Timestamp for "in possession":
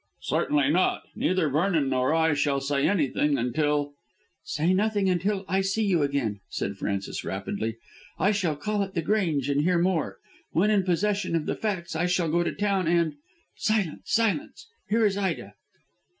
10.71-11.35